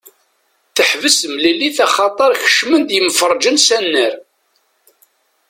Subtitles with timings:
[0.75, 4.13] Teḥbes temilit axaṭer kecmen-d yemferrĝen s annar.